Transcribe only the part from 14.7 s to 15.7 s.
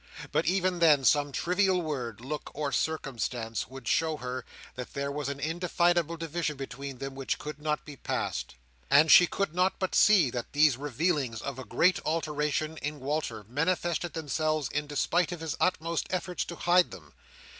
despite of his